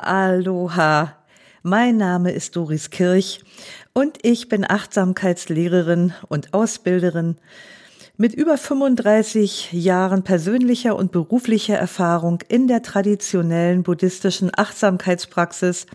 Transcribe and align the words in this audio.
Aloha. 0.00 1.16
Mein 1.62 1.96
Name 1.96 2.32
ist 2.32 2.56
Doris 2.56 2.90
Kirch 2.90 3.44
und 3.92 4.18
ich 4.22 4.48
bin 4.48 4.68
Achtsamkeitslehrerin 4.68 6.14
und 6.28 6.54
Ausbilderin 6.54 7.36
mit 8.16 8.34
über 8.34 8.58
35 8.58 9.72
Jahren 9.72 10.22
persönlicher 10.22 10.96
und 10.96 11.12
beruflicher 11.12 11.76
Erfahrung 11.76 12.40
in 12.48 12.68
der 12.68 12.82
traditionellen 12.82 13.82
buddhistischen 13.82 14.50
Achtsamkeitspraxis 14.54 15.86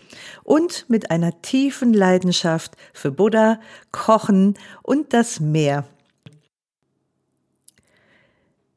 und 0.44 0.86
mit 0.88 1.10
einer 1.10 1.42
tiefen 1.42 1.92
Leidenschaft 1.92 2.76
für 2.92 3.10
Buddha, 3.10 3.60
Kochen 3.92 4.54
und 4.82 5.12
das 5.12 5.40
Meer. 5.40 5.84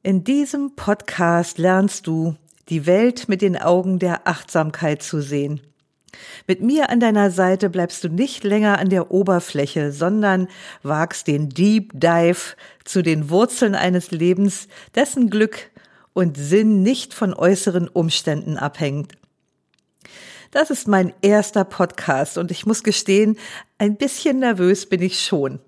In 0.03 0.23
diesem 0.23 0.75
Podcast 0.75 1.57
lernst 1.57 2.07
du, 2.07 2.35
die 2.71 2.87
Welt 2.87 3.29
mit 3.29 3.41
den 3.41 3.57
Augen 3.57 3.99
der 3.99 4.27
Achtsamkeit 4.27 5.03
zu 5.03 5.21
sehen. 5.21 5.61
Mit 6.47 6.61
mir 6.61 6.89
an 6.89 6.99
deiner 6.99 7.29
Seite 7.29 7.69
bleibst 7.69 8.03
du 8.03 8.09
nicht 8.09 8.43
länger 8.43 8.79
an 8.79 8.89
der 8.89 9.11
Oberfläche, 9.11 9.91
sondern 9.91 10.47
wagst 10.81 11.27
den 11.27 11.49
Deep 11.49 11.91
Dive 11.93 12.55
zu 12.83 13.01
den 13.01 13.29
Wurzeln 13.29 13.75
eines 13.75 14.11
Lebens, 14.11 14.67
dessen 14.95 15.29
Glück 15.29 15.69
und 16.13 16.37
Sinn 16.37 16.81
nicht 16.81 17.13
von 17.13 17.33
äußeren 17.33 17.87
Umständen 17.87 18.57
abhängt. 18.57 19.13
Das 20.51 20.69
ist 20.69 20.87
mein 20.87 21.13
erster 21.21 21.63
Podcast 21.63 22.37
und 22.37 22.51
ich 22.51 22.65
muss 22.65 22.83
gestehen, 22.83 23.37
ein 23.77 23.97
bisschen 23.97 24.39
nervös 24.39 24.87
bin 24.87 25.01
ich 25.01 25.23
schon. 25.23 25.59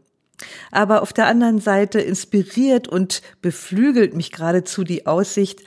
Aber 0.72 1.02
auf 1.02 1.14
der 1.14 1.28
anderen 1.28 1.60
Seite 1.60 2.00
inspiriert 2.00 2.88
und 2.88 3.22
beflügelt 3.42 4.14
mich 4.14 4.32
geradezu 4.32 4.84
die 4.84 5.06
Aussicht, 5.06 5.62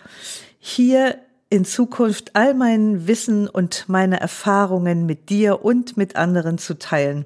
hier 0.59 1.19
in 1.49 1.65
Zukunft 1.65 2.35
all 2.35 2.55
mein 2.55 3.07
Wissen 3.07 3.49
und 3.49 3.85
meine 3.89 4.21
Erfahrungen 4.21 5.07
mit 5.07 5.29
dir 5.29 5.65
und 5.65 5.97
mit 5.97 6.17
anderen 6.17 6.59
zu 6.59 6.79
teilen. 6.79 7.25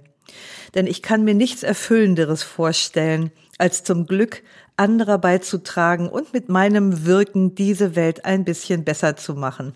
Denn 0.74 0.86
ich 0.86 1.02
kann 1.02 1.24
mir 1.24 1.34
nichts 1.34 1.62
Erfüllenderes 1.62 2.42
vorstellen, 2.42 3.32
als 3.58 3.82
zum 3.82 4.06
Glück 4.06 4.42
anderer 4.76 5.18
beizutragen 5.18 6.08
und 6.08 6.32
mit 6.32 6.48
meinem 6.48 7.04
Wirken 7.04 7.54
diese 7.54 7.96
Welt 7.96 8.24
ein 8.24 8.44
bisschen 8.44 8.84
besser 8.84 9.16
zu 9.16 9.34
machen. 9.34 9.74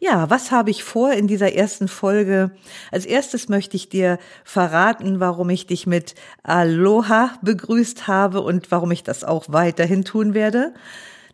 Ja, 0.00 0.28
was 0.28 0.50
habe 0.50 0.70
ich 0.70 0.84
vor 0.84 1.12
in 1.12 1.28
dieser 1.28 1.54
ersten 1.54 1.88
Folge? 1.88 2.50
Als 2.90 3.06
erstes 3.06 3.48
möchte 3.48 3.76
ich 3.76 3.88
dir 3.88 4.18
verraten, 4.44 5.20
warum 5.20 5.48
ich 5.48 5.66
dich 5.66 5.86
mit 5.86 6.14
Aloha 6.42 7.38
begrüßt 7.40 8.06
habe 8.06 8.40
und 8.42 8.70
warum 8.70 8.90
ich 8.90 9.02
das 9.02 9.24
auch 9.24 9.46
weiterhin 9.48 10.04
tun 10.04 10.34
werde. 10.34 10.74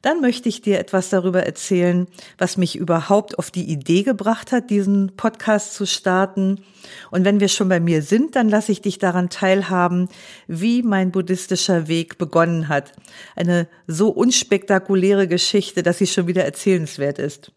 Dann 0.02 0.22
möchte 0.22 0.48
ich 0.48 0.62
dir 0.62 0.78
etwas 0.78 1.10
darüber 1.10 1.44
erzählen, 1.44 2.06
was 2.38 2.56
mich 2.56 2.76
überhaupt 2.76 3.38
auf 3.38 3.50
die 3.50 3.70
Idee 3.70 4.02
gebracht 4.02 4.50
hat, 4.50 4.70
diesen 4.70 5.14
Podcast 5.16 5.74
zu 5.74 5.86
starten. 5.86 6.64
Und 7.10 7.26
wenn 7.26 7.40
wir 7.40 7.48
schon 7.48 7.68
bei 7.68 7.80
mir 7.80 8.00
sind, 8.00 8.34
dann 8.34 8.48
lasse 8.48 8.72
ich 8.72 8.80
dich 8.80 8.98
daran 8.98 9.28
teilhaben, 9.28 10.08
wie 10.46 10.82
mein 10.82 11.10
buddhistischer 11.10 11.86
Weg 11.86 12.16
begonnen 12.16 12.68
hat. 12.68 12.92
Eine 13.36 13.68
so 13.86 14.08
unspektakuläre 14.08 15.28
Geschichte, 15.28 15.82
dass 15.82 15.98
sie 15.98 16.06
schon 16.06 16.26
wieder 16.26 16.44
erzählenswert 16.44 17.18
ist. 17.18 17.52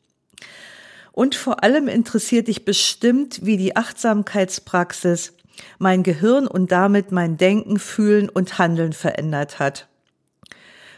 Und 1.13 1.35
vor 1.35 1.63
allem 1.63 1.87
interessiert 1.87 2.47
dich 2.47 2.65
bestimmt, 2.65 3.45
wie 3.45 3.55
die 3.55 3.77
Achtsamkeitspraxis 3.77 5.33
mein 5.77 6.03
Gehirn 6.03 6.47
und 6.47 6.71
damit 6.71 7.11
mein 7.11 7.37
Denken, 7.37 7.79
Fühlen 7.79 8.27
und 8.27 8.57
Handeln 8.57 8.91
verändert 8.91 9.59
hat. 9.59 9.87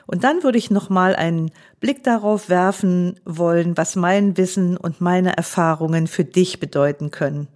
Und 0.08 0.24
dann 0.24 0.44
würde 0.44 0.58
ich 0.58 0.70
noch 0.70 0.90
mal 0.90 1.16
einen 1.16 1.52
Blick 1.80 2.04
darauf 2.04 2.50
werfen 2.50 3.20
wollen, 3.26 3.78
was 3.78 3.96
mein 3.96 4.38
Wissen 4.38 4.78
und 4.78 5.02
meine 5.02 5.36
Erfahrungen 5.36 6.08
für 6.08 6.26
dich 6.26 6.60
bedeuten 6.60 7.12
können. 7.12 7.48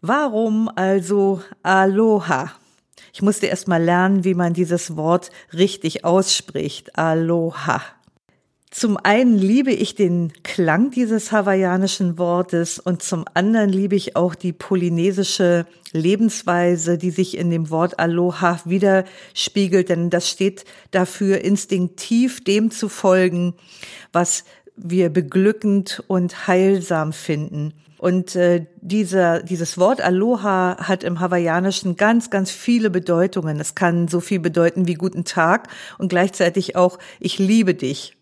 Warum 0.00 0.70
also 0.74 1.42
Aloha? 1.62 2.52
Ich 3.12 3.22
musste 3.22 3.46
erst 3.46 3.68
mal 3.68 3.82
lernen, 3.82 4.24
wie 4.24 4.34
man 4.34 4.54
dieses 4.54 4.96
Wort 4.96 5.30
richtig 5.52 6.04
ausspricht. 6.04 6.96
Aloha. 6.96 7.82
Zum 8.72 8.96
einen 8.96 9.36
liebe 9.36 9.72
ich 9.72 9.96
den 9.96 10.32
Klang 10.44 10.92
dieses 10.92 11.32
hawaiianischen 11.32 12.18
Wortes 12.18 12.78
und 12.78 13.02
zum 13.02 13.24
anderen 13.34 13.68
liebe 13.68 13.96
ich 13.96 14.14
auch 14.14 14.36
die 14.36 14.52
polynesische 14.52 15.66
Lebensweise, 15.90 16.96
die 16.96 17.10
sich 17.10 17.36
in 17.36 17.50
dem 17.50 17.70
Wort 17.70 17.98
Aloha 17.98 18.60
widerspiegelt, 18.64 19.88
denn 19.88 20.08
das 20.08 20.28
steht 20.28 20.64
dafür, 20.92 21.40
instinktiv 21.40 22.44
dem 22.44 22.70
zu 22.70 22.88
folgen, 22.88 23.54
was 24.12 24.44
wir 24.76 25.08
beglückend 25.08 26.04
und 26.06 26.46
heilsam 26.46 27.12
finden. 27.12 27.74
Und 27.98 28.36
äh, 28.36 28.66
dieser, 28.80 29.42
dieses 29.42 29.78
Wort 29.78 30.00
Aloha 30.00 30.76
hat 30.78 31.02
im 31.02 31.18
Hawaiianischen 31.18 31.96
ganz, 31.96 32.30
ganz 32.30 32.52
viele 32.52 32.88
Bedeutungen. 32.88 33.58
Es 33.58 33.74
kann 33.74 34.06
so 34.06 34.20
viel 34.20 34.38
bedeuten 34.38 34.86
wie 34.86 34.94
guten 34.94 35.24
Tag 35.24 35.68
und 35.98 36.08
gleichzeitig 36.08 36.76
auch 36.76 37.00
ich 37.18 37.40
liebe 37.40 37.74
dich 37.74 38.16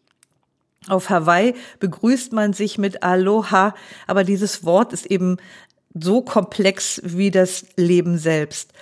auf 0.89 1.11
Hawaii 1.11 1.55
begrüßt 1.81 2.33
man 2.33 2.53
sich 2.53 2.79
mit 2.79 3.03
Aloha, 3.03 3.75
aber 4.07 4.25
dieses 4.25 4.65
Wort 4.65 4.93
ist 4.93 5.07
eben 5.07 5.37
so 5.95 6.23
komplex 6.23 7.01
wie 7.05 7.31
das 7.31 7.67
Leben 7.77 8.19
selbst. 8.19 8.73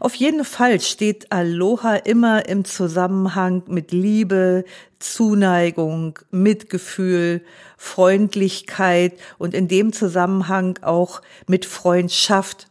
Auf 0.00 0.14
jeden 0.14 0.44
Fall 0.44 0.80
steht 0.80 1.32
Aloha 1.32 1.96
immer 1.96 2.48
im 2.48 2.64
Zusammenhang 2.64 3.62
mit 3.66 3.92
Liebe, 3.92 4.64
Zuneigung, 4.98 6.18
Mitgefühl, 6.30 7.42
Freundlichkeit 7.76 9.14
und 9.38 9.54
in 9.54 9.66
dem 9.66 9.92
Zusammenhang 9.92 10.78
auch 10.82 11.22
mit 11.48 11.64
Freundschaft 11.64 12.68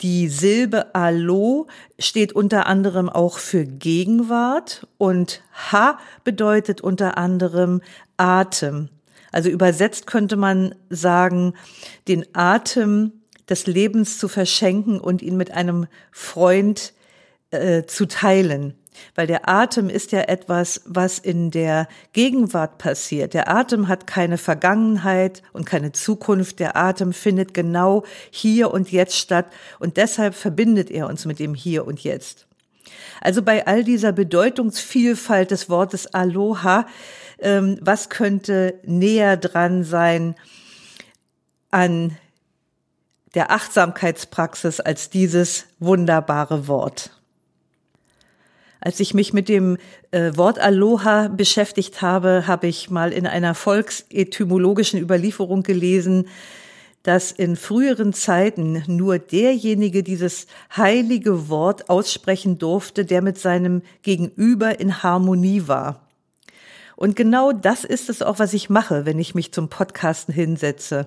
die 0.00 0.28
Silbe 0.28 0.94
Alo 0.94 1.66
steht 1.98 2.32
unter 2.32 2.66
anderem 2.66 3.08
auch 3.08 3.38
für 3.38 3.64
Gegenwart 3.64 4.86
und 4.96 5.42
Ha 5.72 5.98
bedeutet 6.22 6.80
unter 6.80 7.18
anderem 7.18 7.80
Atem. 8.16 8.90
Also 9.32 9.50
übersetzt 9.50 10.06
könnte 10.06 10.36
man 10.36 10.74
sagen, 10.88 11.54
den 12.06 12.24
Atem 12.32 13.12
des 13.48 13.66
Lebens 13.66 14.18
zu 14.18 14.28
verschenken 14.28 15.00
und 15.00 15.20
ihn 15.20 15.36
mit 15.36 15.50
einem 15.50 15.86
Freund 16.12 16.94
äh, 17.50 17.84
zu 17.84 18.06
teilen. 18.06 18.74
Weil 19.14 19.26
der 19.26 19.48
Atem 19.48 19.88
ist 19.88 20.12
ja 20.12 20.20
etwas, 20.20 20.82
was 20.84 21.18
in 21.18 21.50
der 21.50 21.88
Gegenwart 22.12 22.78
passiert. 22.78 23.34
Der 23.34 23.48
Atem 23.48 23.88
hat 23.88 24.06
keine 24.06 24.38
Vergangenheit 24.38 25.42
und 25.52 25.66
keine 25.66 25.92
Zukunft. 25.92 26.60
Der 26.60 26.76
Atem 26.76 27.12
findet 27.12 27.54
genau 27.54 28.04
hier 28.30 28.72
und 28.72 28.90
jetzt 28.92 29.16
statt. 29.16 29.46
Und 29.78 29.96
deshalb 29.96 30.34
verbindet 30.34 30.90
er 30.90 31.08
uns 31.08 31.24
mit 31.24 31.38
dem 31.38 31.54
Hier 31.54 31.86
und 31.86 32.00
Jetzt. 32.00 32.46
Also 33.20 33.42
bei 33.42 33.66
all 33.66 33.84
dieser 33.84 34.12
Bedeutungsvielfalt 34.12 35.50
des 35.50 35.68
Wortes 35.68 36.06
Aloha, 36.14 36.86
ähm, 37.40 37.78
was 37.80 38.08
könnte 38.08 38.80
näher 38.84 39.36
dran 39.36 39.84
sein 39.84 40.34
an 41.70 42.16
der 43.34 43.50
Achtsamkeitspraxis 43.50 44.80
als 44.80 45.10
dieses 45.10 45.66
wunderbare 45.78 46.66
Wort? 46.68 47.17
Als 48.80 49.00
ich 49.00 49.12
mich 49.12 49.32
mit 49.32 49.48
dem 49.48 49.76
äh, 50.12 50.32
Wort 50.36 50.58
Aloha 50.58 51.28
beschäftigt 51.28 52.00
habe, 52.00 52.44
habe 52.46 52.68
ich 52.68 52.90
mal 52.90 53.12
in 53.12 53.26
einer 53.26 53.54
volksetymologischen 53.54 55.00
Überlieferung 55.00 55.62
gelesen, 55.64 56.28
dass 57.02 57.32
in 57.32 57.56
früheren 57.56 58.12
Zeiten 58.12 58.84
nur 58.86 59.18
derjenige 59.18 60.02
dieses 60.02 60.46
heilige 60.76 61.48
Wort 61.48 61.88
aussprechen 61.88 62.58
durfte, 62.58 63.04
der 63.04 63.22
mit 63.22 63.38
seinem 63.38 63.82
Gegenüber 64.02 64.78
in 64.78 65.02
Harmonie 65.02 65.64
war. 65.66 66.06
Und 66.96 67.16
genau 67.16 67.52
das 67.52 67.84
ist 67.84 68.10
es 68.10 68.22
auch, 68.22 68.38
was 68.38 68.52
ich 68.52 68.70
mache, 68.70 69.06
wenn 69.06 69.18
ich 69.18 69.34
mich 69.34 69.52
zum 69.52 69.68
Podcasten 69.68 70.34
hinsetze. 70.34 71.06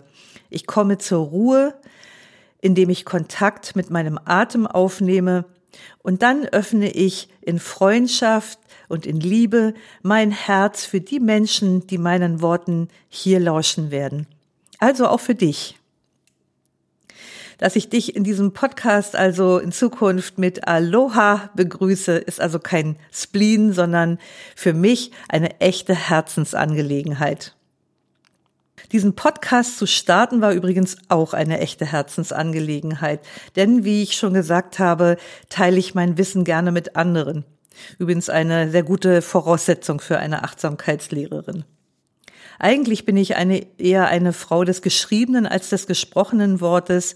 Ich 0.49 0.65
komme 0.65 0.97
zur 0.97 1.25
Ruhe, 1.27 1.73
indem 2.61 2.89
ich 2.89 3.05
Kontakt 3.05 3.75
mit 3.75 3.89
meinem 3.89 4.19
Atem 4.23 4.67
aufnehme 4.67 5.45
Und 5.99 6.21
dann 6.21 6.45
öffne 6.45 6.91
ich 6.91 7.29
in 7.41 7.59
Freundschaft 7.59 8.59
und 8.87 9.05
in 9.05 9.19
Liebe 9.19 9.73
mein 10.01 10.31
Herz 10.31 10.85
für 10.85 11.01
die 11.01 11.19
Menschen, 11.19 11.87
die 11.87 11.97
meinen 11.97 12.41
Worten 12.41 12.89
hier 13.09 13.39
lauschen 13.39 13.91
werden. 13.91 14.27
Also 14.79 15.07
auch 15.07 15.19
für 15.19 15.35
dich. 15.35 15.77
Dass 17.57 17.75
ich 17.75 17.89
dich 17.89 18.15
in 18.15 18.23
diesem 18.23 18.53
Podcast 18.53 19.15
also 19.15 19.59
in 19.59 19.71
Zukunft 19.71 20.39
mit 20.39 20.67
Aloha 20.67 21.51
begrüße, 21.55 22.17
ist 22.17 22.41
also 22.41 22.57
kein 22.57 22.97
Spleen, 23.11 23.71
sondern 23.71 24.17
für 24.55 24.73
mich 24.73 25.11
eine 25.29 25.59
echte 25.59 25.93
Herzensangelegenheit. 25.93 27.55
Diesen 28.91 29.15
Podcast 29.15 29.77
zu 29.77 29.85
starten 29.85 30.41
war 30.41 30.51
übrigens 30.51 30.97
auch 31.07 31.33
eine 31.33 31.59
echte 31.59 31.85
Herzensangelegenheit, 31.85 33.21
denn 33.55 33.85
wie 33.85 34.03
ich 34.03 34.17
schon 34.17 34.33
gesagt 34.33 34.79
habe, 34.79 35.17
teile 35.49 35.77
ich 35.77 35.95
mein 35.95 36.17
Wissen 36.17 36.43
gerne 36.43 36.71
mit 36.71 36.97
anderen. 36.97 37.45
Übrigens 37.99 38.29
eine 38.29 38.69
sehr 38.69 38.83
gute 38.83 39.21
Voraussetzung 39.21 40.01
für 40.01 40.17
eine 40.19 40.43
Achtsamkeitslehrerin. 40.43 41.63
Eigentlich 42.59 43.05
bin 43.05 43.17
ich 43.17 43.37
eine, 43.37 43.65
eher 43.79 44.07
eine 44.07 44.33
Frau 44.33 44.65
des 44.65 44.81
geschriebenen 44.81 45.47
als 45.47 45.69
des 45.69 45.87
gesprochenen 45.87 46.59
Wortes 46.59 47.15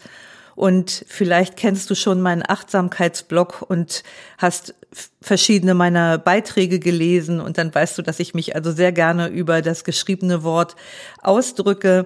und 0.56 1.06
vielleicht 1.08 1.58
kennst 1.58 1.90
du 1.90 1.96
schon 1.96 2.22
meinen 2.22 2.44
Achtsamkeitsblog 2.48 3.66
und 3.68 4.04
hast 4.38 4.74
verschiedene 5.22 5.74
meiner 5.74 6.18
Beiträge 6.18 6.80
gelesen 6.80 7.42
und 7.42 7.58
dann 7.58 7.74
weißt 7.74 7.98
du, 7.98 8.02
dass 8.02 8.20
ich 8.20 8.34
mich 8.34 8.56
also 8.56 8.72
sehr 8.72 8.92
gerne 8.92 9.28
über 9.28 9.62
das 9.62 9.84
geschriebene 9.84 10.44
Wort 10.44 10.76
ausdrücke. 11.22 12.06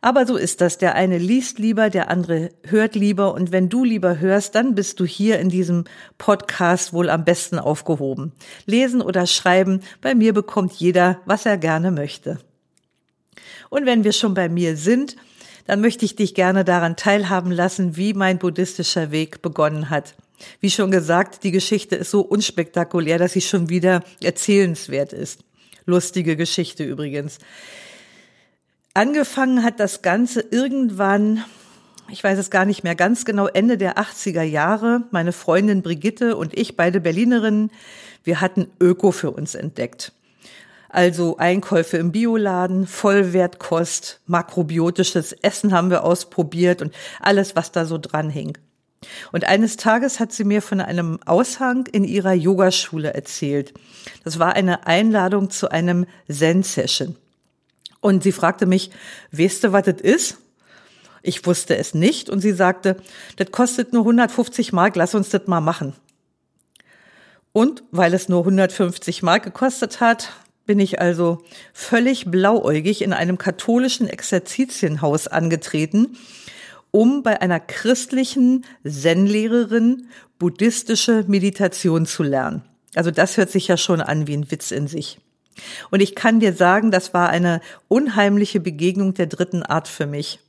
Aber 0.00 0.24
so 0.24 0.36
ist 0.36 0.60
das. 0.60 0.78
Der 0.78 0.94
eine 0.94 1.18
liest 1.18 1.58
lieber, 1.58 1.90
der 1.90 2.10
andere 2.10 2.50
hört 2.64 2.94
lieber. 2.94 3.34
Und 3.34 3.50
wenn 3.50 3.68
du 3.68 3.82
lieber 3.82 4.20
hörst, 4.20 4.54
dann 4.54 4.76
bist 4.76 5.00
du 5.00 5.04
hier 5.04 5.40
in 5.40 5.48
diesem 5.48 5.84
Podcast 6.16 6.92
wohl 6.92 7.10
am 7.10 7.24
besten 7.24 7.58
aufgehoben. 7.58 8.32
Lesen 8.66 9.02
oder 9.02 9.26
schreiben, 9.26 9.80
bei 10.02 10.14
mir 10.14 10.32
bekommt 10.32 10.74
jeder, 10.74 11.20
was 11.24 11.44
er 11.46 11.56
gerne 11.56 11.90
möchte. 11.90 12.38
Und 13.68 13.84
wenn 13.86 14.04
wir 14.04 14.12
schon 14.12 14.34
bei 14.34 14.48
mir 14.48 14.76
sind, 14.76 15.16
dann 15.66 15.80
möchte 15.80 16.04
ich 16.04 16.16
dich 16.16 16.34
gerne 16.34 16.64
daran 16.64 16.96
teilhaben 16.96 17.50
lassen, 17.50 17.96
wie 17.96 18.14
mein 18.14 18.38
buddhistischer 18.38 19.10
Weg 19.10 19.42
begonnen 19.42 19.90
hat. 19.90 20.14
Wie 20.60 20.70
schon 20.70 20.90
gesagt, 20.90 21.44
die 21.44 21.50
Geschichte 21.50 21.96
ist 21.96 22.10
so 22.10 22.20
unspektakulär, 22.20 23.18
dass 23.18 23.32
sie 23.32 23.40
schon 23.40 23.68
wieder 23.68 24.02
erzählenswert 24.22 25.12
ist. 25.12 25.40
Lustige 25.86 26.36
Geschichte 26.36 26.84
übrigens. 26.84 27.38
Angefangen 28.92 29.62
hat 29.62 29.80
das 29.80 30.02
Ganze 30.02 30.40
irgendwann, 30.40 31.44
ich 32.10 32.22
weiß 32.22 32.38
es 32.38 32.50
gar 32.50 32.64
nicht 32.64 32.82
mehr 32.82 32.94
ganz 32.94 33.24
genau, 33.24 33.46
Ende 33.46 33.78
der 33.78 33.98
80er 33.98 34.42
Jahre. 34.42 35.02
Meine 35.10 35.32
Freundin 35.32 35.82
Brigitte 35.82 36.36
und 36.36 36.56
ich, 36.58 36.76
beide 36.76 37.00
Berlinerinnen, 37.00 37.70
wir 38.24 38.40
hatten 38.40 38.68
Öko 38.80 39.12
für 39.12 39.30
uns 39.30 39.54
entdeckt. 39.54 40.12
Also 40.96 41.36
Einkäufe 41.36 41.98
im 41.98 42.10
Bioladen, 42.10 42.86
Vollwertkost, 42.86 44.22
makrobiotisches 44.24 45.32
Essen 45.32 45.74
haben 45.74 45.90
wir 45.90 46.04
ausprobiert 46.04 46.80
und 46.80 46.94
alles, 47.20 47.54
was 47.54 47.70
da 47.70 47.84
so 47.84 47.98
dran 47.98 48.30
hing. 48.30 48.56
Und 49.30 49.44
eines 49.44 49.76
Tages 49.76 50.20
hat 50.20 50.32
sie 50.32 50.44
mir 50.44 50.62
von 50.62 50.80
einem 50.80 51.18
Aushang 51.26 51.84
in 51.84 52.04
ihrer 52.04 52.32
Yogaschule 52.32 53.12
erzählt. 53.12 53.74
Das 54.24 54.38
war 54.38 54.54
eine 54.54 54.86
Einladung 54.86 55.50
zu 55.50 55.70
einem 55.70 56.06
Zen-Session. 56.32 57.14
Und 58.00 58.22
sie 58.22 58.32
fragte 58.32 58.64
mich, 58.64 58.90
weißt 59.32 59.64
du, 59.64 59.72
was 59.72 59.84
das 59.84 60.00
ist? 60.00 60.38
Ich 61.20 61.44
wusste 61.44 61.76
es 61.76 61.92
nicht 61.92 62.30
und 62.30 62.40
sie 62.40 62.52
sagte, 62.52 62.96
das 63.36 63.50
kostet 63.50 63.92
nur 63.92 64.04
150 64.04 64.72
Mark, 64.72 64.96
lass 64.96 65.14
uns 65.14 65.28
das 65.28 65.46
mal 65.46 65.60
machen. 65.60 65.92
Und 67.52 67.84
weil 67.90 68.14
es 68.14 68.30
nur 68.30 68.40
150 68.40 69.22
Mark 69.22 69.42
gekostet 69.42 70.00
hat, 70.00 70.32
bin 70.66 70.80
ich 70.80 71.00
also 71.00 71.42
völlig 71.72 72.26
blauäugig 72.30 73.02
in 73.02 73.12
einem 73.12 73.38
katholischen 73.38 74.08
Exerzitienhaus 74.08 75.28
angetreten, 75.28 76.16
um 76.90 77.22
bei 77.22 77.40
einer 77.40 77.60
christlichen 77.60 78.64
Zen-Lehrerin 78.84 80.08
buddhistische 80.38 81.24
Meditation 81.26 82.06
zu 82.06 82.22
lernen. 82.22 82.62
Also 82.94 83.10
das 83.10 83.36
hört 83.36 83.50
sich 83.50 83.68
ja 83.68 83.76
schon 83.76 84.00
an 84.00 84.26
wie 84.26 84.36
ein 84.36 84.50
Witz 84.50 84.70
in 84.70 84.88
sich. 84.88 85.18
Und 85.90 86.00
ich 86.00 86.14
kann 86.14 86.40
dir 86.40 86.52
sagen, 86.52 86.90
das 86.90 87.14
war 87.14 87.30
eine 87.30 87.60
unheimliche 87.88 88.60
Begegnung 88.60 89.14
der 89.14 89.26
dritten 89.26 89.62
Art 89.62 89.88
für 89.88 90.06
mich. 90.06 90.40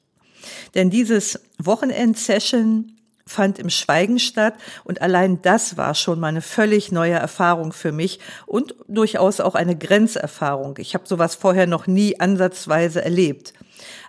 Denn 0.76 0.90
dieses 0.90 1.40
Wochenend-Session 1.60 2.97
fand 3.28 3.60
im 3.60 3.70
Schweigen 3.70 4.20
statt 4.20 4.56
und 4.84 5.02
allein 5.02 5.42
das 5.42 5.78
war 5.78 5.94
schon 5.94 6.20
mal 6.20 6.28
eine 6.28 6.42
völlig 6.42 6.92
neue 6.92 7.14
Erfahrung 7.14 7.74
für 7.74 7.92
mich 7.92 8.20
und 8.46 8.76
durchaus 8.88 9.40
auch 9.40 9.56
eine 9.56 9.78
Grenzerfahrung. 9.78 10.76
Ich 10.80 10.94
habe 10.96 11.08
sowas 11.08 11.36
vorher 11.36 11.68
noch 11.68 11.88
nie 11.88 12.20
ansatzweise 12.20 13.04
erlebt. 13.04 13.54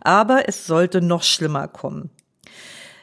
Aber 0.01 0.49
es 0.49 0.67
sollte 0.67 1.03
noch 1.03 1.23
schlimmer 1.23 1.69
kommen. 1.69 2.11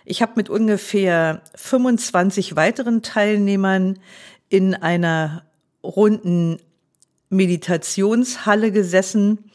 Ich 0.06 0.22
habe 0.22 0.34
mit 0.36 0.50
ungefähr 0.50 1.42
25 1.56 2.56
weiteren 2.56 3.02
Teilnehmern 3.02 4.00
in 4.50 4.76
einer 4.76 5.44
runden 5.84 6.60
Meditationshalle 7.30 8.72
gesessen 8.72 9.52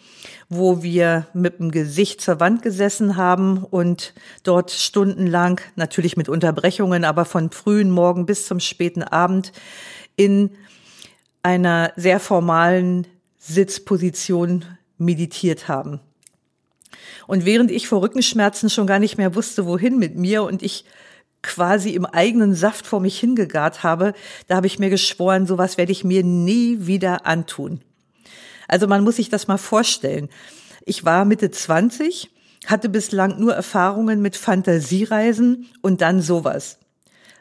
wo 0.52 0.82
wir 0.82 1.28
mit 1.32 1.60
dem 1.60 1.70
Gesicht 1.70 2.20
zur 2.20 2.40
Wand 2.40 2.62
gesessen 2.62 3.16
haben 3.16 3.64
und 3.64 4.12
dort 4.42 4.72
stundenlang, 4.72 5.60
natürlich 5.76 6.16
mit 6.16 6.28
Unterbrechungen, 6.28 7.04
aber 7.04 7.24
von 7.24 7.50
frühen 7.50 7.90
Morgen 7.90 8.26
bis 8.26 8.46
zum 8.46 8.58
späten 8.58 9.04
Abend 9.04 9.52
in 10.16 10.50
einer 11.44 11.92
sehr 11.96 12.18
formalen 12.18 13.06
Sitzposition 13.38 14.64
meditiert 14.98 15.68
haben. 15.68 16.00
Und 17.28 17.44
während 17.44 17.70
ich 17.70 17.86
vor 17.86 18.02
Rückenschmerzen 18.02 18.70
schon 18.70 18.88
gar 18.88 18.98
nicht 18.98 19.18
mehr 19.18 19.36
wusste, 19.36 19.66
wohin 19.66 19.98
mit 19.98 20.16
mir 20.16 20.42
und 20.42 20.62
ich 20.62 20.84
quasi 21.42 21.90
im 21.90 22.04
eigenen 22.04 22.54
Saft 22.54 22.86
vor 22.86 23.00
mich 23.00 23.18
hingegart 23.18 23.82
habe, 23.82 24.12
da 24.46 24.56
habe 24.56 24.66
ich 24.66 24.78
mir 24.78 24.90
geschworen, 24.90 25.46
sowas 25.46 25.78
werde 25.78 25.92
ich 25.92 26.04
mir 26.04 26.22
nie 26.22 26.86
wieder 26.86 27.26
antun. 27.26 27.80
Also 28.68 28.86
man 28.86 29.02
muss 29.02 29.16
sich 29.16 29.28
das 29.28 29.48
mal 29.48 29.58
vorstellen. 29.58 30.28
Ich 30.84 31.04
war 31.04 31.24
Mitte 31.24 31.50
20, 31.50 32.30
hatte 32.66 32.88
bislang 32.88 33.38
nur 33.40 33.54
Erfahrungen 33.54 34.22
mit 34.22 34.36
Fantasiereisen 34.36 35.68
und 35.82 36.00
dann 36.00 36.22
sowas. 36.22 36.78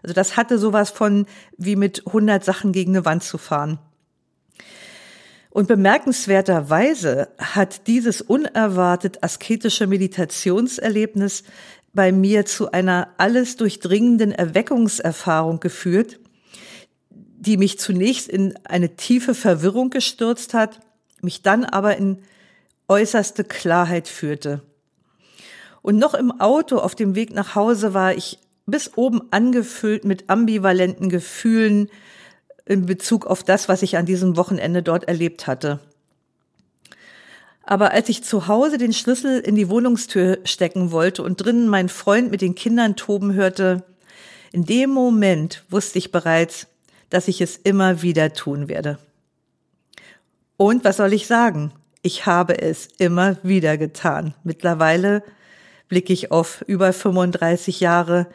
Also 0.01 0.13
das 0.13 0.37
hatte 0.37 0.57
sowas 0.57 0.89
von 0.89 1.25
wie 1.57 1.75
mit 1.75 2.07
100 2.07 2.43
Sachen 2.43 2.71
gegen 2.71 2.95
eine 2.95 3.05
Wand 3.05 3.23
zu 3.23 3.37
fahren. 3.37 3.79
Und 5.51 5.67
bemerkenswerterweise 5.67 7.29
hat 7.39 7.87
dieses 7.87 8.21
unerwartet 8.21 9.23
asketische 9.23 9.87
Meditationserlebnis 9.87 11.44
bei 11.93 12.11
mir 12.11 12.45
zu 12.45 12.71
einer 12.71 13.09
alles 13.17 13.57
durchdringenden 13.57 14.31
Erweckungserfahrung 14.31 15.59
geführt, 15.59 16.19
die 17.09 17.57
mich 17.57 17.79
zunächst 17.79 18.27
in 18.29 18.57
eine 18.65 18.95
tiefe 18.95 19.33
Verwirrung 19.33 19.89
gestürzt 19.89 20.53
hat 20.53 20.79
mich 21.21 21.41
dann 21.41 21.65
aber 21.65 21.97
in 21.97 22.19
äußerste 22.87 23.43
Klarheit 23.43 24.07
führte. 24.07 24.61
Und 25.81 25.97
noch 25.97 26.13
im 26.13 26.39
Auto 26.39 26.77
auf 26.77 26.95
dem 26.95 27.15
Weg 27.15 27.33
nach 27.33 27.55
Hause 27.55 27.93
war 27.93 28.13
ich 28.13 28.39
bis 28.65 28.97
oben 28.97 29.21
angefüllt 29.31 30.05
mit 30.05 30.29
ambivalenten 30.29 31.09
Gefühlen 31.09 31.89
in 32.65 32.85
Bezug 32.85 33.25
auf 33.25 33.43
das, 33.43 33.69
was 33.69 33.81
ich 33.81 33.97
an 33.97 34.05
diesem 34.05 34.37
Wochenende 34.37 34.83
dort 34.83 35.05
erlebt 35.07 35.47
hatte. 35.47 35.79
Aber 37.69 37.92
als 37.92 38.09
ich 38.09 38.23
zu 38.23 38.47
Hause 38.47 38.80
den 38.80 38.94
Schlüssel 38.94 39.42
in 39.42 39.54
die 39.54 39.69
Wohnungstür 39.69 40.40
stecken 40.44 40.92
wollte 40.92 41.21
und 41.21 41.35
drinnen 41.35 41.68
mein 41.68 41.88
Freund 41.88 42.31
mit 42.31 42.42
den 42.42 42.56
Kindern 42.56 42.95
toben 42.95 43.35
hörte, 43.35 43.83
in 44.52 44.66
dem 44.66 44.90
Moment 44.90 45.64
wusste 45.69 45.99
ich 45.99 46.11
bereits, 46.11 46.66
dass 47.11 47.28
ich 47.28 47.42
es 47.42 47.57
immer 47.57 48.02
wieder 48.02 48.33
tun 48.33 48.69
werde. 48.69 48.97
Und 50.57 50.83
was 50.83 50.97
soll 50.97 51.14
ich 51.14 51.28
sagen? 51.28 51.71
Ich 52.02 52.26
habe 52.26 52.59
es 52.59 52.88
immer 52.97 53.38
wieder 53.44 53.78
getan. 53.78 54.33
Mittlerweile 54.44 55.21
blicke 55.90 56.11
ich 56.11 56.31
auf 56.31 56.64
über 56.66 56.92
35 56.92 57.81
Jahre 57.81 58.26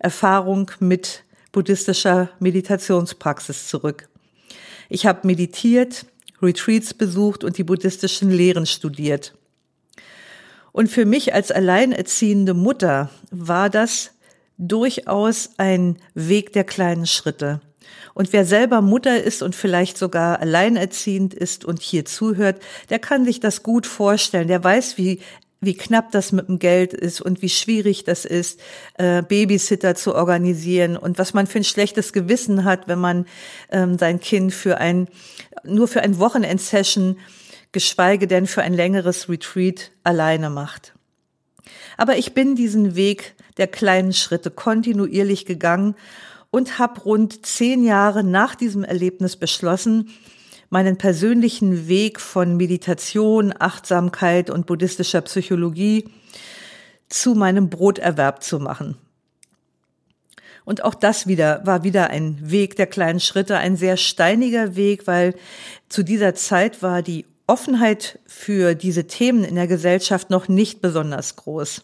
Erfahrung 0.00 0.70
mit 0.80 1.24
buddhistischer 1.50 2.28
Meditationspraxis 2.40 3.68
zurück. 3.68 4.10
Ich 4.90 5.06
habe 5.06 5.26
meditiert, 5.26 6.04
Retreats 6.42 6.94
besucht 6.94 7.44
und 7.44 7.58
die 7.58 7.64
buddhistischen 7.64 8.30
Lehren 8.30 8.66
studiert. 8.66 9.34
Und 10.72 10.88
für 10.88 11.04
mich 11.04 11.34
als 11.34 11.50
alleinerziehende 11.50 12.54
Mutter 12.54 13.10
war 13.30 13.70
das 13.70 14.12
durchaus 14.58 15.50
ein 15.58 15.96
Weg 16.14 16.52
der 16.52 16.64
kleinen 16.64 17.06
Schritte. 17.06 17.60
Und 18.14 18.32
wer 18.32 18.44
selber 18.44 18.82
Mutter 18.82 19.22
ist 19.22 19.42
und 19.42 19.54
vielleicht 19.54 19.96
sogar 19.96 20.40
alleinerziehend 20.40 21.34
ist 21.34 21.64
und 21.64 21.80
hier 21.80 22.04
zuhört, 22.04 22.62
der 22.90 22.98
kann 22.98 23.24
sich 23.24 23.40
das 23.40 23.62
gut 23.62 23.86
vorstellen. 23.86 24.48
Der 24.48 24.62
weiß, 24.62 24.98
wie 24.98 25.20
wie 25.62 25.74
knapp 25.74 26.10
das 26.10 26.32
mit 26.32 26.48
dem 26.48 26.58
Geld 26.58 26.92
ist 26.92 27.20
und 27.20 27.40
wie 27.40 27.48
schwierig 27.48 28.04
das 28.04 28.24
ist, 28.24 28.60
äh, 28.98 29.22
Babysitter 29.22 29.94
zu 29.94 30.14
organisieren 30.14 30.96
und 30.96 31.18
was 31.18 31.34
man 31.34 31.46
für 31.46 31.58
ein 31.58 31.64
schlechtes 31.64 32.12
Gewissen 32.12 32.64
hat, 32.64 32.88
wenn 32.88 32.98
man 32.98 33.26
ähm, 33.70 33.96
sein 33.96 34.20
Kind 34.20 34.52
für 34.52 34.78
ein 34.78 35.08
nur 35.64 35.86
für 35.86 36.02
ein 36.02 36.18
Wochenendsession, 36.18 37.18
geschweige 37.70 38.26
denn 38.26 38.48
für 38.48 38.62
ein 38.62 38.74
längeres 38.74 39.28
Retreat 39.28 39.92
alleine 40.02 40.50
macht. 40.50 40.94
Aber 41.96 42.16
ich 42.16 42.34
bin 42.34 42.56
diesen 42.56 42.96
Weg 42.96 43.34
der 43.56 43.68
kleinen 43.68 44.12
Schritte 44.12 44.50
kontinuierlich 44.50 45.46
gegangen 45.46 45.94
und 46.50 46.80
habe 46.80 47.00
rund 47.02 47.46
zehn 47.46 47.84
Jahre 47.84 48.24
nach 48.24 48.56
diesem 48.56 48.82
Erlebnis 48.82 49.36
beschlossen, 49.36 50.10
meinen 50.72 50.96
persönlichen 50.96 51.86
Weg 51.86 52.18
von 52.18 52.56
Meditation, 52.56 53.52
Achtsamkeit 53.58 54.48
und 54.48 54.64
buddhistischer 54.64 55.20
Psychologie 55.20 56.08
zu 57.10 57.34
meinem 57.34 57.68
Broterwerb 57.68 58.42
zu 58.42 58.58
machen. 58.58 58.96
Und 60.64 60.82
auch 60.82 60.94
das 60.94 61.26
wieder 61.26 61.60
war 61.66 61.84
wieder 61.84 62.08
ein 62.08 62.38
Weg 62.40 62.76
der 62.76 62.86
kleinen 62.86 63.20
Schritte, 63.20 63.58
ein 63.58 63.76
sehr 63.76 63.98
steiniger 63.98 64.74
Weg, 64.74 65.06
weil 65.06 65.34
zu 65.90 66.02
dieser 66.02 66.34
Zeit 66.34 66.82
war 66.82 67.02
die 67.02 67.26
Offenheit 67.46 68.18
für 68.24 68.74
diese 68.74 69.06
Themen 69.06 69.44
in 69.44 69.56
der 69.56 69.66
Gesellschaft 69.66 70.30
noch 70.30 70.48
nicht 70.48 70.80
besonders 70.80 71.36
groß. 71.36 71.82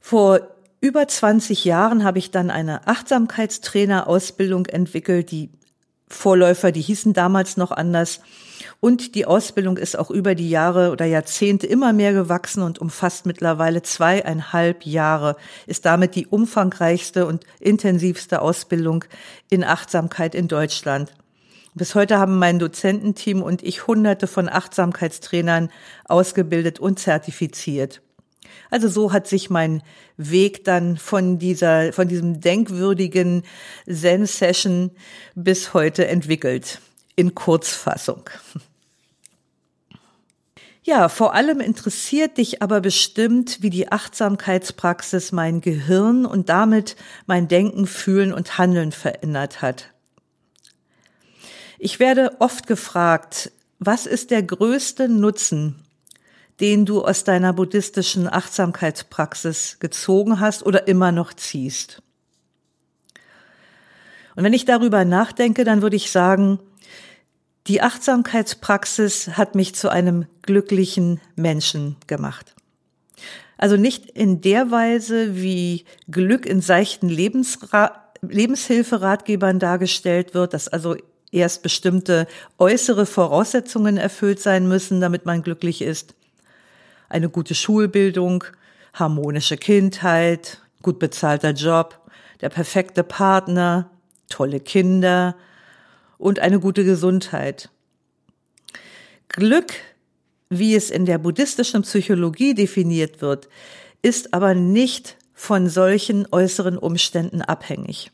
Vor 0.00 0.40
über 0.80 1.06
20 1.06 1.66
Jahren 1.66 2.04
habe 2.04 2.18
ich 2.18 2.30
dann 2.30 2.48
eine 2.48 2.86
Achtsamkeitstrainer-Ausbildung 2.86 4.64
entwickelt, 4.64 5.30
die 5.30 5.50
Vorläufer, 6.08 6.72
die 6.72 6.82
hießen 6.82 7.12
damals 7.12 7.56
noch 7.56 7.70
anders. 7.70 8.20
Und 8.80 9.14
die 9.14 9.26
Ausbildung 9.26 9.76
ist 9.76 9.98
auch 9.98 10.10
über 10.10 10.34
die 10.34 10.50
Jahre 10.50 10.90
oder 10.90 11.04
Jahrzehnte 11.04 11.66
immer 11.66 11.92
mehr 11.92 12.12
gewachsen 12.12 12.62
und 12.62 12.78
umfasst 12.78 13.26
mittlerweile 13.26 13.82
zweieinhalb 13.82 14.86
Jahre, 14.86 15.36
ist 15.66 15.86
damit 15.86 16.14
die 16.14 16.26
umfangreichste 16.26 17.26
und 17.26 17.44
intensivste 17.60 18.42
Ausbildung 18.42 19.04
in 19.50 19.64
Achtsamkeit 19.64 20.34
in 20.34 20.48
Deutschland. 20.48 21.12
Bis 21.74 21.96
heute 21.96 22.18
haben 22.18 22.38
mein 22.38 22.60
Dozententeam 22.60 23.42
und 23.42 23.62
ich 23.64 23.88
hunderte 23.88 24.28
von 24.28 24.48
Achtsamkeitstrainern 24.48 25.70
ausgebildet 26.04 26.78
und 26.78 27.00
zertifiziert. 27.00 28.03
Also 28.70 28.88
so 28.88 29.12
hat 29.12 29.26
sich 29.26 29.50
mein 29.50 29.82
Weg 30.16 30.64
dann 30.64 30.96
von 30.96 31.38
dieser, 31.38 31.92
von 31.92 32.08
diesem 32.08 32.40
denkwürdigen 32.40 33.42
Zen-Session 33.88 34.90
bis 35.34 35.74
heute 35.74 36.06
entwickelt. 36.06 36.80
In 37.16 37.34
Kurzfassung. 37.34 38.28
Ja, 40.86 41.08
vor 41.08 41.34
allem 41.34 41.60
interessiert 41.60 42.36
dich 42.36 42.60
aber 42.60 42.82
bestimmt, 42.82 43.62
wie 43.62 43.70
die 43.70 43.90
Achtsamkeitspraxis 43.90 45.32
mein 45.32 45.62
Gehirn 45.62 46.26
und 46.26 46.50
damit 46.50 46.96
mein 47.24 47.48
Denken, 47.48 47.86
Fühlen 47.86 48.34
und 48.34 48.58
Handeln 48.58 48.92
verändert 48.92 49.62
hat. 49.62 49.94
Ich 51.78 52.00
werde 52.00 52.36
oft 52.38 52.66
gefragt, 52.66 53.50
was 53.78 54.04
ist 54.04 54.30
der 54.30 54.42
größte 54.42 55.08
Nutzen, 55.08 55.83
den 56.60 56.86
du 56.86 57.04
aus 57.04 57.24
deiner 57.24 57.52
buddhistischen 57.52 58.32
Achtsamkeitspraxis 58.32 59.78
gezogen 59.80 60.40
hast 60.40 60.64
oder 60.64 60.86
immer 60.88 61.12
noch 61.12 61.32
ziehst. 61.32 62.02
Und 64.36 64.44
wenn 64.44 64.52
ich 64.52 64.64
darüber 64.64 65.04
nachdenke, 65.04 65.64
dann 65.64 65.82
würde 65.82 65.96
ich 65.96 66.10
sagen, 66.10 66.58
die 67.66 67.80
Achtsamkeitspraxis 67.80 69.36
hat 69.36 69.54
mich 69.54 69.74
zu 69.74 69.88
einem 69.88 70.26
glücklichen 70.42 71.20
Menschen 71.34 71.96
gemacht. 72.06 72.54
Also 73.56 73.76
nicht 73.76 74.10
in 74.10 74.40
der 74.40 74.70
Weise, 74.70 75.36
wie 75.36 75.84
Glück 76.10 76.46
in 76.46 76.60
seichten 76.60 77.08
Lebensra 77.08 78.00
Lebenshilferatgebern 78.22 79.58
dargestellt 79.58 80.34
wird, 80.34 80.54
dass 80.54 80.68
also 80.68 80.96
erst 81.30 81.62
bestimmte 81.62 82.26
äußere 82.58 83.04
Voraussetzungen 83.06 83.98
erfüllt 83.98 84.40
sein 84.40 84.66
müssen, 84.66 85.00
damit 85.00 85.26
man 85.26 85.42
glücklich 85.42 85.82
ist, 85.82 86.14
eine 87.14 87.28
gute 87.30 87.54
Schulbildung, 87.54 88.42
harmonische 88.92 89.56
Kindheit, 89.56 90.60
gut 90.82 90.98
bezahlter 90.98 91.52
Job, 91.52 92.00
der 92.40 92.48
perfekte 92.48 93.04
Partner, 93.04 93.88
tolle 94.28 94.58
Kinder 94.58 95.36
und 96.18 96.40
eine 96.40 96.58
gute 96.58 96.84
Gesundheit. 96.84 97.70
Glück, 99.28 99.74
wie 100.50 100.74
es 100.74 100.90
in 100.90 101.06
der 101.06 101.18
buddhistischen 101.18 101.82
Psychologie 101.82 102.52
definiert 102.52 103.22
wird, 103.22 103.48
ist 104.02 104.34
aber 104.34 104.54
nicht 104.54 105.16
von 105.34 105.68
solchen 105.68 106.26
äußeren 106.32 106.76
Umständen 106.76 107.42
abhängig 107.42 108.10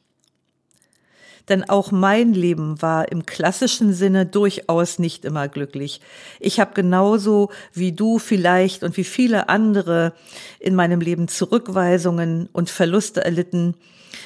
denn 1.51 1.69
auch 1.69 1.91
mein 1.91 2.33
Leben 2.33 2.81
war 2.81 3.11
im 3.11 3.27
klassischen 3.27 3.93
Sinne 3.93 4.25
durchaus 4.25 4.99
nicht 4.99 5.25
immer 5.25 5.49
glücklich. 5.49 6.01
Ich 6.39 6.61
habe 6.61 6.73
genauso 6.75 7.51
wie 7.73 7.93
du 7.93 8.19
vielleicht 8.19 8.83
und 8.83 8.97
wie 8.97 9.05
viele 9.05 9.49
andere 9.49 10.13
in 10.61 10.75
meinem 10.75 11.01
Leben 11.01 11.29
Zurückweisungen 11.29 12.49
und 12.53 12.71
Verluste 12.71 13.25
erlitten. 13.25 13.75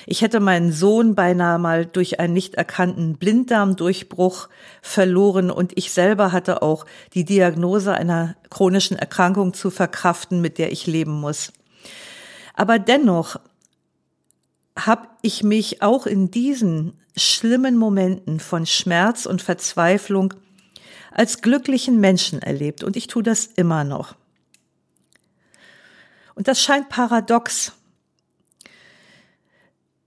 Ich 0.06 0.22
hätte 0.22 0.40
meinen 0.40 0.72
Sohn 0.72 1.14
beinahe 1.14 1.58
mal 1.58 1.86
durch 1.86 2.20
einen 2.20 2.34
nicht 2.34 2.54
erkannten 2.54 3.16
Blinddarmdurchbruch 3.16 4.48
verloren 4.82 5.50
und 5.50 5.72
ich 5.76 5.92
selber 5.92 6.32
hatte 6.32 6.62
auch 6.62 6.84
die 7.14 7.24
Diagnose 7.24 7.94
einer 7.94 8.36
chronischen 8.50 8.98
Erkrankung 8.98 9.54
zu 9.54 9.70
verkraften, 9.70 10.40
mit 10.40 10.58
der 10.58 10.72
ich 10.72 10.86
leben 10.86 11.12
muss. 11.12 11.52
Aber 12.54 12.78
dennoch 12.78 13.36
habe 14.76 15.08
ich 15.22 15.42
mich 15.42 15.82
auch 15.82 16.06
in 16.06 16.30
diesen 16.30 16.94
schlimmen 17.16 17.76
Momenten 17.76 18.40
von 18.40 18.66
Schmerz 18.66 19.26
und 19.26 19.40
Verzweiflung 19.40 20.34
als 21.12 21.42
glücklichen 21.42 22.00
Menschen 22.00 22.42
erlebt 22.42 22.82
und 22.82 22.96
ich 22.96 23.06
tue 23.06 23.22
das 23.22 23.46
immer 23.46 23.84
noch. 23.84 24.16
Und 26.34 26.48
das 26.48 26.60
scheint 26.60 26.88
paradox. 26.88 27.72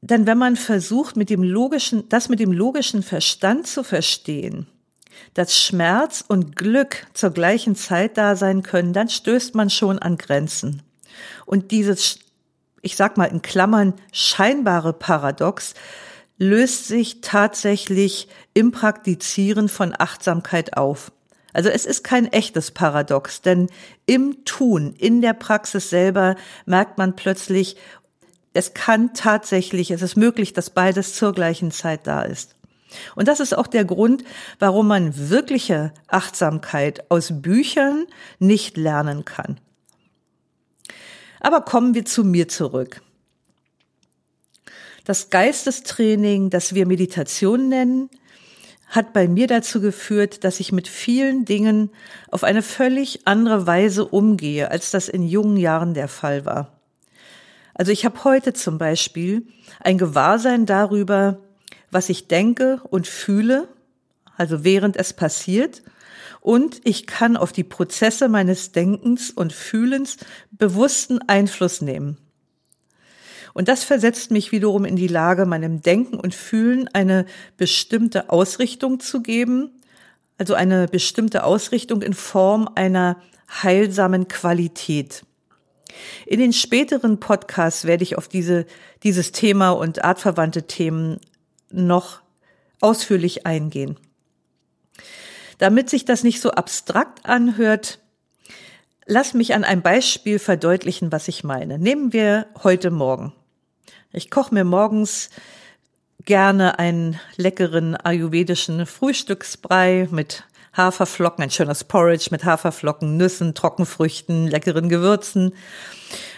Denn 0.02 0.28
wenn 0.28 0.38
man 0.38 0.58
versucht, 0.58 1.16
mit 1.16 1.30
dem 1.30 1.44
logischen, 1.44 2.08
das 2.10 2.28
mit 2.28 2.40
dem 2.40 2.52
logischen 2.52 3.04
Verstand 3.04 3.68
zu 3.68 3.84
verstehen, 3.84 4.68
dass 5.34 5.58
Schmerz 5.58 6.24
und 6.28 6.56
Glück 6.56 7.08
zur 7.14 7.32
gleichen 7.32 7.76
Zeit 7.76 8.18
da 8.18 8.36
sein 8.36 8.62
können, 8.62 8.94
dann 8.94 9.10
stößt 9.10 9.56
man 9.56 9.70
schon 9.70 9.98
an 10.00 10.18
Grenzen. 10.18 10.84
Und 11.46 11.72
dieses, 11.72 12.20
ich 12.88 12.96
sag 12.96 13.17
mal 13.17 13.25
in 13.25 13.41
Klammern, 13.41 13.96
scheinbare 14.13 14.94
Paradox 14.94 15.74
löst 16.38 16.88
sich 16.88 17.20
tatsächlich 17.20 18.29
im 18.53 18.72
Praktizieren 18.72 19.67
von 19.67 19.94
Achtsamkeit 19.98 20.77
auf. 20.77 21.12
Also 21.51 21.67
es 21.67 21.86
ist 21.86 22.06
kein 22.06 22.32
echtes 22.32 22.72
Paradox, 22.72 23.41
denn 23.41 23.67
im 24.06 24.46
Tun, 24.46 24.96
in 24.98 25.22
der 25.22 25.34
Praxis 25.34 25.89
selber 25.89 26.38
merkt 26.65 26.98
man 26.98 27.17
plötzlich, 27.17 27.75
es 28.53 28.74
kann 28.74 29.13
tatsächlich, 29.13 29.91
es 29.91 30.01
ist 30.01 30.15
möglich, 30.15 30.53
dass 30.53 30.70
beides 30.70 31.13
zur 31.13 31.34
gleichen 31.34 31.72
Zeit 31.72 32.08
da 32.08 32.22
ist. 32.22 32.56
Und 33.15 33.27
das 33.27 33.41
ist 33.41 33.58
auch 33.58 33.67
der 33.67 33.84
Grund, 33.84 34.24
warum 34.60 34.88
man 34.88 35.29
wirkliche 35.29 35.94
Achtsamkeit 36.08 37.12
aus 37.12 37.41
Büchern 37.41 38.06
nicht 38.39 38.77
lernen 38.77 39.25
kann. 39.25 39.60
Aber 41.39 41.62
kommen 41.62 41.94
wir 41.94 42.06
zu 42.06 42.24
mir 42.24 42.48
zurück. 42.48 43.01
Das 45.06 45.29
Geistestraining, 45.29 46.50
das 46.50 46.75
wir 46.75 46.86
Meditation 46.86 47.70
nennen, 47.70 48.10
hat 48.88 49.13
bei 49.13 49.27
mir 49.27 49.48
dazu 49.48 49.82
geführt, 49.82 50.44
dass 50.44 50.60
ich 50.60 50.72
mit 50.72 50.88
vielen 50.88 51.46
Dingen 51.46 51.89
auf 52.29 52.44
eine 52.44 52.62
völlig 52.62 53.22
andere 53.25 53.67
Weise 53.67 54.06
umgehe, 54.06 54.72
als 54.72 54.91
das 54.91 55.10
in 55.10 55.24
jungen 55.24 55.58
Jahren 55.58 55.94
der 55.94 56.08
Fall 56.08 56.46
war. 56.46 56.74
Also 57.74 57.91
ich 57.91 58.06
habe 58.06 58.24
heute 58.24 58.53
zum 58.53 58.77
Beispiel 58.77 59.46
ein 59.82 59.98
Gewahrsein 59.98 60.65
darüber, 60.65 61.38
was 61.91 62.10
ich 62.10 62.27
denke 62.27 62.82
und 62.89 63.08
fühle, 63.08 63.67
also 64.36 64.63
während 64.63 64.98
es 64.98 65.13
passiert, 65.13 65.84
und 66.48 66.80
ich 66.86 67.08
kann 67.08 67.36
auf 67.36 67.51
die 67.51 67.66
Prozesse 67.66 68.30
meines 68.30 68.72
Denkens 68.72 69.32
und 69.32 69.51
Fühlens 69.51 70.16
bewussten 70.50 71.20
Einfluss 71.27 71.82
nehmen. 71.82 72.18
Und 73.54 73.68
das 73.68 73.84
versetzt 73.84 74.32
mich 74.32 74.54
wiederum 74.54 74.86
in 74.86 74.96
die 74.96 75.10
Lage, 75.10 75.46
meinem 75.46 75.82
Denken 75.82 76.18
und 76.18 76.34
Fühlen 76.34 76.88
eine 76.94 77.25
bestimmte 77.58 78.30
Ausrichtung 78.30 79.01
zu 79.01 79.22
geben, 79.22 79.72
also 80.38 80.54
eine 80.54 80.88
bestimmte 80.88 81.44
Ausrichtung 81.44 82.01
in 82.01 82.13
Form 82.13 82.70
einer 82.75 83.22
heilsamen 83.62 84.30
Qualität. 84.30 85.25
In 86.25 86.39
den 86.39 86.54
späteren 86.54 87.20
Podcasts 87.20 87.84
werde 87.84 88.04
ich 88.04 88.18
auf 88.18 88.30
diese, 88.30 88.66
dieses 89.04 89.34
Thema 89.34 89.72
und 89.72 90.06
artverwandte 90.06 90.63
Themen 90.63 91.20
noch 91.72 92.22
ausführlich 92.80 93.46
eingehen. 93.46 93.98
Damit 95.58 95.90
sich 95.90 96.06
das 96.06 96.24
nicht 96.24 96.42
so 96.42 96.52
abstrakt 96.52 97.26
anhört, 97.26 98.00
Lass 99.10 99.34
mich 99.34 99.54
an 99.54 99.64
einem 99.64 99.82
Beispiel 99.82 100.38
verdeutlichen, 100.38 101.14
was 101.14 101.30
ich 101.30 101.46
meine. 101.46 101.80
Nehmen 101.80 102.12
wir 102.12 102.48
heute 102.62 102.92
Morgen. 102.92 103.32
Ich 104.12 104.30
koche 104.30 104.54
mir 104.54 104.66
morgens 104.66 105.30
gerne 106.26 106.78
einen 106.78 107.18
leckeren 107.38 107.96
ayurvedischen 107.96 108.86
Frühstücksbrei 108.86 110.10
mit 110.12 110.44
Haferflocken, 110.76 111.42
ein 111.42 111.52
schönes 111.52 111.86
Porridge 111.86 112.28
mit 112.32 112.44
Haferflocken, 112.44 113.16
Nüssen, 113.16 113.56
Trockenfrüchten, 113.56 114.48
leckeren 114.48 114.90
Gewürzen. 114.90 115.54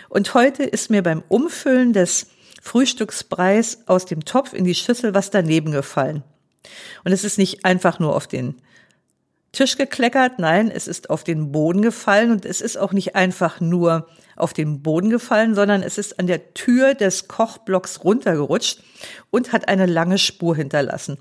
Und 0.08 0.36
heute 0.36 0.62
ist 0.62 0.92
mir 0.92 1.02
beim 1.02 1.24
Umfüllen 1.28 1.92
des 1.92 2.28
Frühstücksbreis 2.62 3.80
aus 3.88 4.06
dem 4.06 4.26
Topf 4.26 4.54
in 4.54 4.64
die 4.64 4.76
Schüssel 4.76 5.16
was 5.16 5.32
daneben 5.32 5.72
gefallen. 5.72 6.22
Und 7.04 7.14
es 7.14 7.24
ist 7.24 7.40
nicht 7.40 7.66
einfach 7.66 7.98
nur 7.98 8.16
auf 8.16 8.28
den 8.28 8.62
Tisch 9.52 9.78
gekleckert, 9.78 10.38
nein, 10.38 10.70
es 10.70 10.88
ist 10.88 11.10
auf 11.10 11.24
den 11.24 11.52
Boden 11.52 11.82
gefallen 11.82 12.32
und 12.32 12.46
es 12.46 12.62
ist 12.62 12.78
auch 12.78 12.94
nicht 12.94 13.16
einfach 13.16 13.60
nur 13.60 14.08
auf 14.36 14.54
den 14.54 14.82
Boden 14.82 15.10
gefallen, 15.10 15.56
sondern 15.56 15.82
es 15.82 15.98
ist 15.98 16.20
an 16.20 16.28
der 16.28 16.54
Tür 16.54 16.94
des 16.94 17.28
Kochblocks 17.28 18.04
runtergerutscht 18.04 18.84
und 19.32 19.52
hat 19.52 19.68
eine 19.68 19.86
lange 19.86 20.18
Spur 20.18 20.56
hinterlassen. 20.56 21.18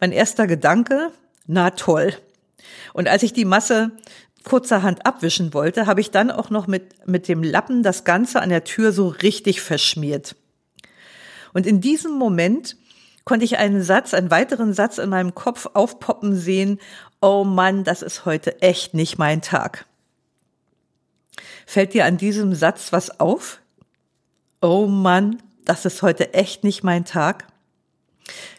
Mein 0.00 0.12
erster 0.12 0.46
Gedanke, 0.46 1.10
na 1.46 1.70
toll. 1.70 2.14
Und 2.92 3.08
als 3.08 3.22
ich 3.22 3.32
die 3.32 3.44
Masse 3.44 3.90
kurzerhand 4.44 5.06
abwischen 5.06 5.54
wollte, 5.54 5.86
habe 5.86 6.00
ich 6.00 6.10
dann 6.10 6.30
auch 6.30 6.50
noch 6.50 6.66
mit, 6.66 7.06
mit 7.06 7.28
dem 7.28 7.42
Lappen 7.42 7.82
das 7.82 8.04
Ganze 8.04 8.40
an 8.40 8.48
der 8.48 8.64
Tür 8.64 8.92
so 8.92 9.08
richtig 9.08 9.60
verschmiert. 9.60 10.36
Und 11.52 11.66
in 11.66 11.80
diesem 11.80 12.12
Moment 12.12 12.76
konnte 13.24 13.44
ich 13.44 13.58
einen 13.58 13.82
Satz, 13.82 14.14
einen 14.14 14.30
weiteren 14.30 14.72
Satz 14.72 14.98
in 14.98 15.10
meinem 15.10 15.34
Kopf 15.34 15.68
aufpoppen 15.74 16.36
sehen. 16.36 16.78
Oh 17.20 17.44
Mann, 17.44 17.84
das 17.84 18.02
ist 18.02 18.24
heute 18.24 18.62
echt 18.62 18.94
nicht 18.94 19.18
mein 19.18 19.42
Tag. 19.42 19.86
Fällt 21.66 21.94
dir 21.94 22.04
an 22.04 22.16
diesem 22.16 22.54
Satz 22.54 22.92
was 22.92 23.20
auf? 23.20 23.60
Oh 24.60 24.86
Mann, 24.86 25.42
das 25.64 25.84
ist 25.84 26.02
heute 26.02 26.34
echt 26.34 26.64
nicht 26.64 26.82
mein 26.82 27.04
Tag. 27.04 27.46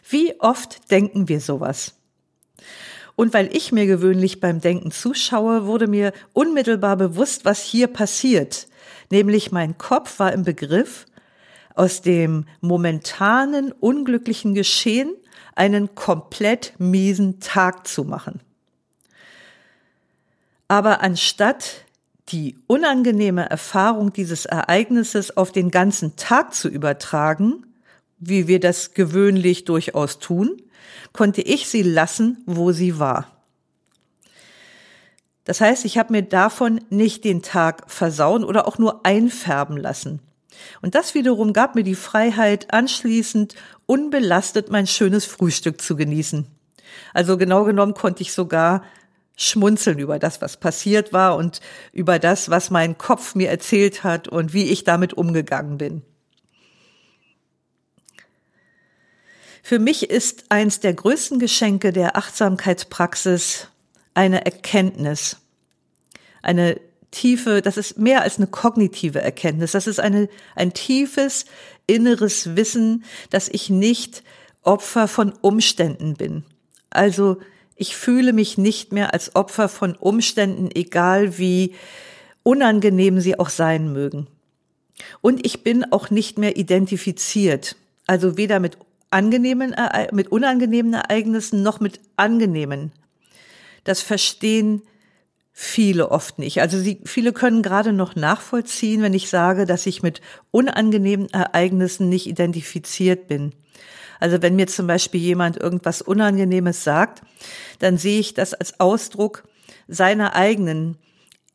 Wie 0.08 0.38
oft 0.40 0.90
denken 0.90 1.28
wir 1.28 1.40
sowas? 1.40 1.94
Und 3.16 3.32
weil 3.32 3.54
ich 3.54 3.70
mir 3.70 3.86
gewöhnlich 3.86 4.40
beim 4.40 4.60
Denken 4.60 4.90
zuschaue, 4.90 5.66
wurde 5.66 5.86
mir 5.86 6.12
unmittelbar 6.32 6.96
bewusst, 6.96 7.44
was 7.44 7.62
hier 7.62 7.86
passiert. 7.86 8.66
Nämlich 9.10 9.52
mein 9.52 9.78
Kopf 9.78 10.18
war 10.18 10.32
im 10.32 10.42
Begriff, 10.42 11.06
aus 11.74 12.02
dem 12.02 12.46
momentanen 12.60 13.72
unglücklichen 13.72 14.54
Geschehen 14.54 15.14
einen 15.54 15.94
komplett 15.94 16.74
miesen 16.78 17.40
Tag 17.40 17.86
zu 17.86 18.04
machen. 18.04 18.40
Aber 20.68 21.02
anstatt 21.02 21.84
die 22.30 22.56
unangenehme 22.66 23.48
Erfahrung 23.50 24.12
dieses 24.12 24.46
Ereignisses 24.46 25.36
auf 25.36 25.52
den 25.52 25.70
ganzen 25.70 26.16
Tag 26.16 26.54
zu 26.54 26.68
übertragen, 26.68 27.66
wie 28.18 28.48
wir 28.48 28.60
das 28.60 28.94
gewöhnlich 28.94 29.64
durchaus 29.64 30.18
tun, 30.18 30.62
konnte 31.12 31.42
ich 31.42 31.68
sie 31.68 31.82
lassen, 31.82 32.42
wo 32.46 32.72
sie 32.72 32.98
war. 32.98 33.30
Das 35.44 35.60
heißt, 35.60 35.84
ich 35.84 35.98
habe 35.98 36.12
mir 36.12 36.22
davon 36.22 36.80
nicht 36.88 37.24
den 37.24 37.42
Tag 37.42 37.90
versauen 37.90 38.44
oder 38.44 38.66
auch 38.66 38.78
nur 38.78 39.04
einfärben 39.04 39.76
lassen. 39.76 40.20
Und 40.82 40.94
das 40.94 41.14
wiederum 41.14 41.52
gab 41.52 41.74
mir 41.74 41.84
die 41.84 41.94
Freiheit, 41.94 42.72
anschließend 42.72 43.54
unbelastet 43.86 44.70
mein 44.70 44.86
schönes 44.86 45.24
Frühstück 45.24 45.80
zu 45.80 45.96
genießen. 45.96 46.46
Also 47.12 47.36
genau 47.36 47.64
genommen 47.64 47.94
konnte 47.94 48.22
ich 48.22 48.32
sogar 48.32 48.82
schmunzeln 49.36 49.98
über 49.98 50.18
das, 50.18 50.40
was 50.40 50.56
passiert 50.58 51.12
war 51.12 51.36
und 51.36 51.60
über 51.92 52.18
das, 52.18 52.50
was 52.50 52.70
mein 52.70 52.98
Kopf 52.98 53.34
mir 53.34 53.50
erzählt 53.50 54.04
hat 54.04 54.28
und 54.28 54.52
wie 54.52 54.64
ich 54.64 54.84
damit 54.84 55.12
umgegangen 55.14 55.78
bin. 55.78 56.02
Für 59.62 59.78
mich 59.78 60.10
ist 60.10 60.44
eins 60.50 60.80
der 60.80 60.92
größten 60.92 61.38
Geschenke 61.38 61.92
der 61.92 62.16
Achtsamkeitspraxis 62.16 63.68
eine 64.12 64.44
Erkenntnis, 64.44 65.38
eine 66.42 66.78
tiefe, 67.14 67.62
das 67.62 67.76
ist 67.76 67.98
mehr 67.98 68.22
als 68.22 68.36
eine 68.36 68.48
kognitive 68.48 69.20
Erkenntnis. 69.20 69.72
Das 69.72 69.86
ist 69.86 70.00
eine, 70.00 70.28
ein 70.54 70.74
tiefes 70.74 71.46
inneres 71.86 72.56
Wissen, 72.56 73.04
dass 73.30 73.48
ich 73.48 73.70
nicht 73.70 74.22
Opfer 74.62 75.08
von 75.08 75.32
Umständen 75.40 76.14
bin. 76.14 76.44
Also 76.90 77.38
ich 77.76 77.96
fühle 77.96 78.32
mich 78.32 78.58
nicht 78.58 78.92
mehr 78.92 79.14
als 79.14 79.34
Opfer 79.36 79.68
von 79.68 79.94
Umständen, 79.96 80.70
egal 80.74 81.38
wie 81.38 81.74
unangenehm 82.42 83.20
sie 83.20 83.38
auch 83.38 83.48
sein 83.48 83.92
mögen. 83.92 84.26
Und 85.20 85.44
ich 85.46 85.62
bin 85.62 85.84
auch 85.92 86.10
nicht 86.10 86.38
mehr 86.38 86.56
identifiziert. 86.56 87.76
Also 88.06 88.36
weder 88.36 88.60
mit 88.60 88.76
angenehmen, 89.10 89.74
mit 90.12 90.30
unangenehmen 90.32 90.94
Ereignissen 90.94 91.62
noch 91.62 91.80
mit 91.80 92.00
angenehmen. 92.16 92.92
Das 93.84 94.00
Verstehen 94.00 94.82
Viele 95.56 96.10
oft 96.10 96.40
nicht. 96.40 96.60
Also 96.60 96.80
sie, 96.80 97.00
viele 97.04 97.32
können 97.32 97.62
gerade 97.62 97.92
noch 97.92 98.16
nachvollziehen, 98.16 99.02
wenn 99.02 99.14
ich 99.14 99.30
sage, 99.30 99.66
dass 99.66 99.86
ich 99.86 100.02
mit 100.02 100.20
unangenehmen 100.50 101.32
Ereignissen 101.32 102.08
nicht 102.08 102.26
identifiziert 102.26 103.28
bin. 103.28 103.52
Also 104.18 104.42
wenn 104.42 104.56
mir 104.56 104.66
zum 104.66 104.88
Beispiel 104.88 105.20
jemand 105.20 105.56
irgendwas 105.56 106.02
Unangenehmes 106.02 106.82
sagt, 106.82 107.22
dann 107.78 107.98
sehe 107.98 108.18
ich 108.18 108.34
das 108.34 108.52
als 108.52 108.80
Ausdruck 108.80 109.44
seiner 109.86 110.34
eigenen 110.34 110.98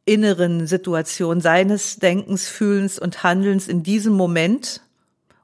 inneren 0.06 0.66
Situation, 0.66 1.42
seines 1.42 1.98
Denkens, 1.98 2.48
Fühlens 2.48 3.00
und 3.00 3.24
Handelns 3.24 3.68
in 3.68 3.84
diesem 3.84 4.14
Moment. 4.14 4.82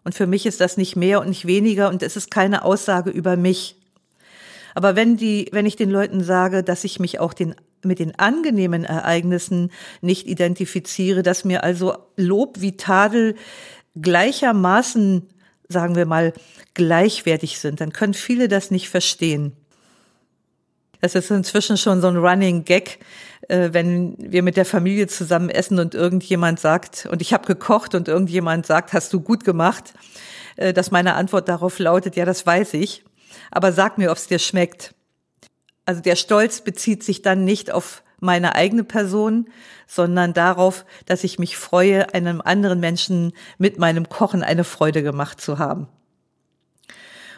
Und 0.06 0.16
für 0.16 0.28
mich 0.28 0.46
ist 0.46 0.62
das 0.62 0.78
nicht 0.78 0.96
mehr 0.96 1.20
und 1.20 1.28
nicht 1.28 1.46
weniger 1.46 1.90
und 1.90 2.02
es 2.02 2.16
ist 2.16 2.32
keine 2.32 2.64
Aussage 2.64 3.10
über 3.10 3.36
mich. 3.36 3.76
Aber 4.76 4.96
wenn 4.96 5.18
die, 5.18 5.50
wenn 5.52 5.66
ich 5.66 5.76
den 5.76 5.90
Leuten 5.90 6.24
sage, 6.24 6.64
dass 6.64 6.86
ich 6.86 7.02
mich 7.02 7.20
auch 7.20 7.34
den 7.34 7.56
mit 7.86 8.00
den 8.00 8.18
angenehmen 8.18 8.84
Ereignissen 8.84 9.72
nicht 10.02 10.28
identifiziere, 10.28 11.24
dass 11.24 11.46
mir 11.46 11.64
also 11.64 11.98
Lob 12.16 12.62
wie 12.62 12.78
Tadel 12.78 13.36
gleichermaßen, 13.96 15.28
sagen 15.70 15.96
wir 15.96 16.06
mal, 16.06 16.34
gleichwertig 16.74 17.60
sind, 17.60 17.82
dann 17.82 17.94
können 17.94 18.14
viele 18.14 18.48
das 18.48 18.72
nicht 18.72 18.90
verstehen. 18.90 19.54
Das 21.02 21.16
ist 21.16 21.30
inzwischen 21.30 21.78
schon 21.78 22.02
so 22.02 22.08
ein 22.08 22.18
Running 22.18 22.66
Gag, 22.66 23.00
äh, 23.48 23.70
wenn 23.74 24.16
wir 24.18 24.44
mit 24.44 24.58
der 24.58 24.66
Familie 24.66 25.08
zusammen 25.08 25.50
essen 25.50 25.80
und 25.80 25.94
irgendjemand 25.94 26.60
sagt, 26.60 27.08
und 27.12 27.22
ich 27.22 27.34
habe 27.34 27.46
gekocht 27.46 27.96
und 27.96 28.08
irgendjemand 28.08 28.66
sagt, 28.66 28.94
hast 28.94 29.14
du 29.14 29.22
gut 29.22 29.44
gemacht, 29.44 29.94
äh, 30.56 30.74
dass 30.74 30.92
meine 30.92 31.16
Antwort 31.16 31.48
darauf 31.48 31.80
lautet, 31.80 32.16
ja, 32.16 32.26
das 32.26 32.46
weiß 32.46 32.74
ich, 32.74 33.04
aber 33.52 33.72
sag 33.72 33.98
mir, 33.98 34.12
ob 34.12 34.18
es 34.18 34.28
dir 34.28 34.40
schmeckt. 34.40 34.96
Also 35.86 36.02
der 36.02 36.16
Stolz 36.16 36.62
bezieht 36.62 37.04
sich 37.04 37.22
dann 37.22 37.46
nicht 37.46 37.72
auf 37.72 38.04
meine 38.20 38.56
eigene 38.56 38.84
Person, 38.84 39.48
sondern 39.88 40.34
darauf, 40.34 40.86
dass 41.06 41.24
ich 41.24 41.38
mich 41.38 41.58
freue, 41.58 42.14
einem 42.14 42.42
anderen 42.42 42.80
Menschen 42.80 43.34
mit 43.58 43.78
meinem 43.78 44.10
Kochen 44.10 44.44
eine 44.44 44.64
Freude 44.64 45.04
gemacht 45.04 45.40
zu 45.40 45.60
haben. 45.60 45.88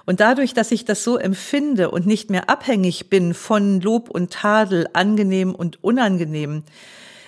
Und 0.05 0.21
dadurch, 0.21 0.53
dass 0.53 0.71
ich 0.71 0.85
das 0.85 1.03
so 1.03 1.17
empfinde 1.17 1.91
und 1.91 2.07
nicht 2.07 2.29
mehr 2.29 2.49
abhängig 2.49 3.09
bin 3.09 3.33
von 3.33 3.81
Lob 3.81 4.09
und 4.09 4.31
Tadel, 4.31 4.87
angenehm 4.93 5.53
und 5.53 5.83
unangenehm, 5.83 6.63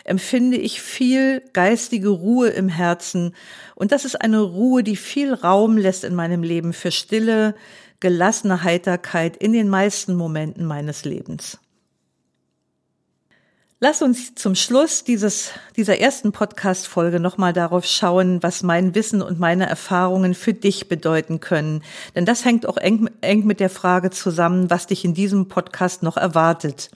empfinde 0.06 0.56
ich 0.56 0.82
viel 0.82 1.44
geistige 1.52 2.08
Ruhe 2.08 2.48
im 2.48 2.70
Herzen. 2.70 3.36
Und 3.76 3.92
das 3.92 4.06
ist 4.06 4.22
eine 4.22 4.40
Ruhe, 4.40 4.82
die 4.82 4.96
viel 4.96 5.34
Raum 5.34 5.76
lässt 5.76 6.06
in 6.06 6.16
meinem 6.16 6.42
Leben 6.42 6.72
für 6.72 6.92
Stille, 6.92 7.54
gelassene 8.00 8.64
Heiterkeit 8.64 9.38
in 9.38 9.54
den 9.54 9.70
meisten 9.70 10.16
Momenten 10.16 10.66
meines 10.66 11.06
Lebens. 11.06 11.60
Lass 13.82 14.02
uns 14.02 14.36
zum 14.36 14.56
Schluss 14.56 15.06
dieses, 15.06 15.52
dieser 15.78 16.00
ersten 16.00 16.34
Podcast-Folge 16.34 17.22
nochmal 17.22 17.54
darauf 17.54 17.86
schauen, 17.86 18.44
was 18.44 18.62
mein 18.62 18.94
Wissen 18.94 19.22
und 19.22 19.40
meine 19.40 19.70
Erfahrungen 19.70 20.34
für 20.34 20.54
dich 20.54 20.90
bedeuten 20.90 21.40
können. 21.40 21.82
Denn 22.14 22.26
das 22.26 22.44
hängt 22.44 22.68
auch 22.68 22.76
eng, 22.76 23.10
eng 23.22 23.46
mit 23.46 23.62
der 23.62 23.70
Frage 23.70 24.10
zusammen, 24.10 24.70
was 24.70 24.88
dich 24.88 25.06
in 25.06 25.14
diesem 25.14 25.48
Podcast 25.48 26.04
noch 26.04 26.18
erwartet. 26.18 26.92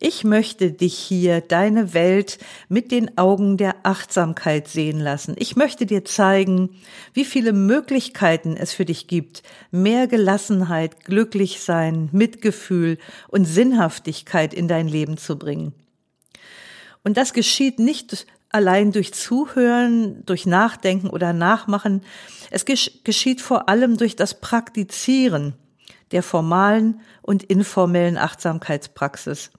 Ich 0.00 0.22
möchte 0.22 0.70
dich 0.70 0.96
hier, 0.96 1.40
deine 1.40 1.92
Welt, 1.92 2.38
mit 2.68 2.92
den 2.92 3.18
Augen 3.18 3.56
der 3.56 3.74
Achtsamkeit 3.82 4.68
sehen 4.68 5.00
lassen. 5.00 5.34
Ich 5.38 5.56
möchte 5.56 5.86
dir 5.86 6.04
zeigen, 6.04 6.70
wie 7.14 7.24
viele 7.24 7.52
Möglichkeiten 7.52 8.56
es 8.56 8.72
für 8.72 8.84
dich 8.84 9.08
gibt, 9.08 9.42
mehr 9.72 10.06
Gelassenheit, 10.06 11.04
glücklich 11.04 11.60
sein, 11.60 12.10
Mitgefühl 12.12 12.98
und 13.26 13.44
Sinnhaftigkeit 13.44 14.54
in 14.54 14.68
dein 14.68 14.86
Leben 14.86 15.18
zu 15.18 15.36
bringen. 15.36 15.74
Und 17.02 17.16
das 17.16 17.32
geschieht 17.32 17.80
nicht 17.80 18.26
allein 18.50 18.92
durch 18.92 19.12
Zuhören, 19.12 20.24
durch 20.26 20.46
Nachdenken 20.46 21.10
oder 21.10 21.32
Nachmachen. 21.32 22.02
Es 22.50 22.64
geschieht 22.64 23.40
vor 23.40 23.68
allem 23.68 23.96
durch 23.96 24.14
das 24.14 24.40
Praktizieren 24.40 25.54
der 26.12 26.22
formalen 26.22 27.00
und 27.20 27.42
informellen 27.42 28.16
Achtsamkeitspraxis. 28.16 29.50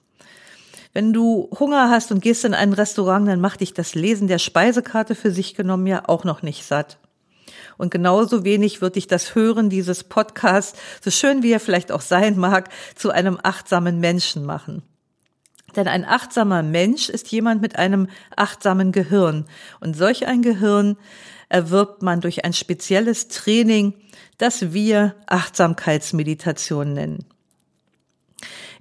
Wenn 0.92 1.12
du 1.12 1.48
Hunger 1.58 1.88
hast 1.88 2.10
und 2.10 2.20
gehst 2.20 2.44
in 2.44 2.54
ein 2.54 2.72
Restaurant, 2.72 3.28
dann 3.28 3.40
macht 3.40 3.60
dich 3.60 3.74
das 3.74 3.94
Lesen 3.94 4.26
der 4.26 4.38
Speisekarte 4.38 5.14
für 5.14 5.30
sich 5.30 5.54
genommen 5.54 5.86
ja 5.86 6.02
auch 6.08 6.24
noch 6.24 6.42
nicht 6.42 6.64
satt. 6.64 6.98
Und 7.78 7.90
genauso 7.90 8.44
wenig 8.44 8.82
wird 8.82 8.96
dich 8.96 9.06
das 9.06 9.34
Hören 9.34 9.70
dieses 9.70 10.04
Podcasts, 10.04 10.78
so 11.00 11.10
schön 11.10 11.42
wie 11.42 11.52
er 11.52 11.60
vielleicht 11.60 11.92
auch 11.92 12.00
sein 12.00 12.36
mag, 12.36 12.68
zu 12.94 13.10
einem 13.10 13.38
achtsamen 13.42 14.00
Menschen 14.00 14.44
machen. 14.44 14.82
Denn 15.76 15.88
ein 15.88 16.04
achtsamer 16.04 16.62
Mensch 16.62 17.08
ist 17.08 17.30
jemand 17.30 17.62
mit 17.62 17.76
einem 17.76 18.08
achtsamen 18.36 18.92
Gehirn. 18.92 19.46
Und 19.80 19.96
solch 19.96 20.26
ein 20.26 20.42
Gehirn 20.42 20.96
erwirbt 21.48 22.02
man 22.02 22.20
durch 22.20 22.44
ein 22.44 22.52
spezielles 22.52 23.28
Training, 23.28 23.94
das 24.38 24.72
wir 24.72 25.14
Achtsamkeitsmeditation 25.26 26.92
nennen. 26.92 27.24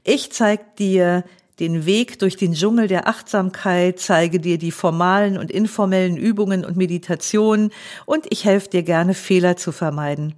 Ich 0.04 0.32
zeige 0.32 0.64
dir 0.78 1.24
den 1.60 1.86
Weg 1.86 2.20
durch 2.20 2.38
den 2.38 2.54
Dschungel 2.54 2.88
der 2.88 3.08
Achtsamkeit, 3.08 4.00
zeige 4.00 4.40
dir 4.40 4.58
die 4.58 4.72
formalen 4.72 5.38
und 5.38 5.52
informellen 5.52 6.18
Übungen 6.18 6.64
und 6.64 6.78
Meditationen 6.78 7.72
und 8.06 8.26
ich 8.30 8.46
helfe 8.46 8.70
dir 8.70 8.84
gerne, 8.84 9.14
Fehler 9.14 9.58
zu 9.58 9.72
vermeiden. 9.72 10.36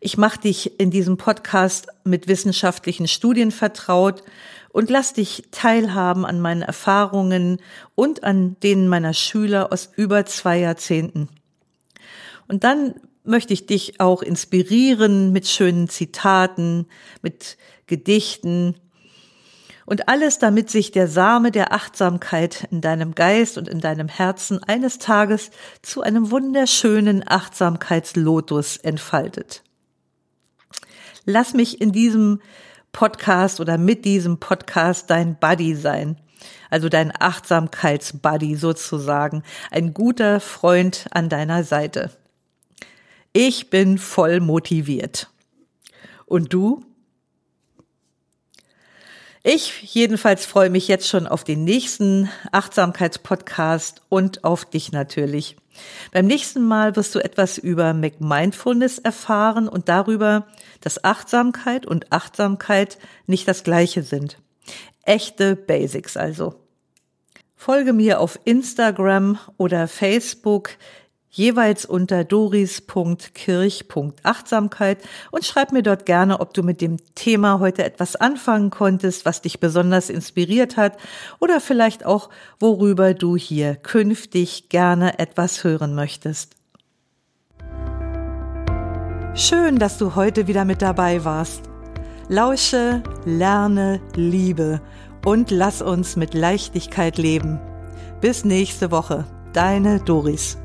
Ich 0.00 0.16
mache 0.18 0.40
dich 0.40 0.80
in 0.80 0.90
diesem 0.90 1.16
Podcast 1.16 1.86
mit 2.02 2.26
wissenschaftlichen 2.26 3.06
Studien 3.06 3.52
vertraut 3.52 4.24
und 4.70 4.90
lass 4.90 5.12
dich 5.12 5.44
teilhaben 5.52 6.24
an 6.24 6.40
meinen 6.40 6.62
Erfahrungen 6.62 7.58
und 7.94 8.24
an 8.24 8.56
denen 8.62 8.88
meiner 8.88 9.14
Schüler 9.14 9.72
aus 9.72 9.90
über 9.94 10.26
zwei 10.26 10.58
Jahrzehnten. 10.58 11.28
Und 12.48 12.64
dann 12.64 12.94
möchte 13.24 13.52
ich 13.52 13.66
dich 13.66 14.00
auch 14.00 14.22
inspirieren 14.22 15.30
mit 15.30 15.46
schönen 15.46 15.88
Zitaten, 15.88 16.86
mit 17.22 17.56
Gedichten 17.86 18.74
und 19.86 20.08
alles, 20.08 20.38
damit 20.38 20.70
sich 20.70 20.92
der 20.92 21.08
Same 21.08 21.50
der 21.50 21.72
Achtsamkeit 21.72 22.68
in 22.70 22.80
deinem 22.80 23.14
Geist 23.14 23.58
und 23.58 23.68
in 23.68 23.80
deinem 23.80 24.08
Herzen 24.08 24.62
eines 24.62 24.98
Tages 24.98 25.50
zu 25.82 26.02
einem 26.02 26.30
wunderschönen 26.30 27.24
Achtsamkeitslotus 27.26 28.76
entfaltet. 28.76 29.62
Lass 31.24 31.54
mich 31.54 31.80
in 31.80 31.92
diesem 31.92 32.40
Podcast 32.92 33.60
oder 33.60 33.78
mit 33.78 34.04
diesem 34.04 34.38
Podcast 34.38 35.10
dein 35.10 35.38
Buddy 35.38 35.74
sein. 35.74 36.16
Also 36.70 36.88
dein 36.88 37.12
Achtsamkeitsbuddy 37.16 38.56
sozusagen. 38.56 39.42
Ein 39.70 39.94
guter 39.94 40.40
Freund 40.40 41.06
an 41.10 41.28
deiner 41.28 41.64
Seite. 41.64 42.10
Ich 43.32 43.70
bin 43.70 43.98
voll 43.98 44.40
motiviert. 44.40 45.30
Und 46.26 46.52
du? 46.52 46.84
Ich 49.44 49.82
jedenfalls 49.92 50.46
freue 50.46 50.70
mich 50.70 50.86
jetzt 50.86 51.08
schon 51.08 51.26
auf 51.26 51.42
den 51.42 51.64
nächsten 51.64 52.30
Achtsamkeitspodcast 52.52 54.02
und 54.08 54.44
auf 54.44 54.64
dich 54.64 54.92
natürlich. 54.92 55.56
Beim 56.12 56.26
nächsten 56.26 56.62
Mal 56.62 56.94
wirst 56.94 57.12
du 57.16 57.18
etwas 57.18 57.58
über 57.58 57.92
McMindfulness 57.92 58.98
erfahren 59.00 59.66
und 59.66 59.88
darüber, 59.88 60.46
dass 60.80 61.02
Achtsamkeit 61.02 61.86
und 61.86 62.12
Achtsamkeit 62.12 62.98
nicht 63.26 63.48
das 63.48 63.64
gleiche 63.64 64.04
sind. 64.04 64.38
Echte 65.02 65.56
Basics 65.56 66.16
also. 66.16 66.54
Folge 67.56 67.92
mir 67.92 68.20
auf 68.20 68.38
Instagram 68.44 69.40
oder 69.56 69.88
Facebook 69.88 70.70
jeweils 71.32 71.84
unter 71.86 72.22
doris.kirch.achtsamkeit 72.24 74.98
und 75.30 75.44
schreib 75.44 75.72
mir 75.72 75.82
dort 75.82 76.06
gerne, 76.06 76.40
ob 76.40 76.54
du 76.54 76.62
mit 76.62 76.80
dem 76.80 76.98
Thema 77.14 77.58
heute 77.58 77.84
etwas 77.84 78.14
anfangen 78.16 78.70
konntest, 78.70 79.24
was 79.24 79.40
dich 79.40 79.58
besonders 79.58 80.10
inspiriert 80.10 80.76
hat 80.76 80.96
oder 81.40 81.60
vielleicht 81.60 82.06
auch, 82.06 82.30
worüber 82.60 83.14
du 83.14 83.36
hier 83.36 83.74
künftig 83.74 84.68
gerne 84.68 85.18
etwas 85.18 85.64
hören 85.64 85.94
möchtest. 85.94 86.54
Schön, 89.34 89.78
dass 89.78 89.96
du 89.96 90.14
heute 90.14 90.46
wieder 90.46 90.66
mit 90.66 90.82
dabei 90.82 91.24
warst. 91.24 91.62
Lausche, 92.28 93.02
lerne, 93.24 94.02
liebe 94.14 94.82
und 95.24 95.50
lass 95.50 95.80
uns 95.80 96.16
mit 96.16 96.34
Leichtigkeit 96.34 97.16
leben. 97.16 97.58
Bis 98.20 98.44
nächste 98.44 98.90
Woche. 98.90 99.24
Deine 99.54 100.00
Doris. 100.00 100.58